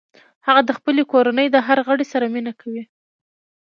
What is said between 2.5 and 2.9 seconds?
کوي